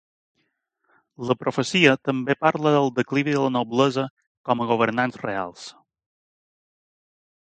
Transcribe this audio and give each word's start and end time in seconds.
La 1.31 1.35
profecia 1.41 1.91
també 2.09 2.35
parla 2.45 2.71
del 2.75 2.89
declivi 2.99 3.35
de 3.35 3.43
la 3.43 3.51
noblesa 3.57 4.05
com 4.49 4.63
a 4.65 4.67
governants 4.71 5.21
reals. 5.27 5.67